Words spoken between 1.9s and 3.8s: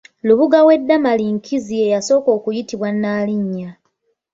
yasooka okuyitibwa Nnaalinya.